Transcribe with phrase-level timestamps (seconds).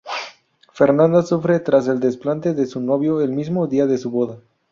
[0.79, 4.39] Fernanda sufre tras el desplante de su novio el mismo día de su boda.